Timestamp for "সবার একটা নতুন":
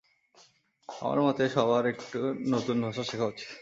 1.49-2.77